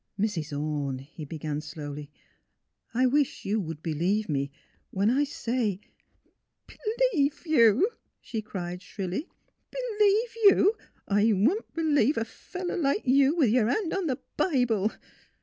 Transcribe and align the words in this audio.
"Mrs. 0.19 0.51
Orne," 0.59 0.97
he 0.97 1.25
began, 1.25 1.61
slowly, 1.61 2.09
'^ 2.15 2.15
I 2.91 3.05
wish 3.05 3.45
you 3.45 3.59
would 3.61 3.83
believe 3.83 4.29
me, 4.29 4.51
when 4.91 5.11
I 5.11 5.23
say 5.25 5.79
"''B 6.67 6.75
'lieve 7.13 7.45
you!'' 7.45 7.87
she 8.19 8.41
cried, 8.41 8.81
shrilly. 8.81 9.29
''B 9.71 9.77
'lieve 9.99 10.35
you? 10.57 10.77
I 11.07 11.33
wouldn't 11.33 11.71
b 11.75 11.83
'lieve 11.83 12.17
a 12.17 12.25
fellow 12.25 12.77
like 12.77 13.05
you, 13.05 13.35
with 13.35 13.51
yer 13.51 13.67
hand 13.67 13.93
on 13.93 14.07
th' 14.07 14.19
Bible! 14.37 14.91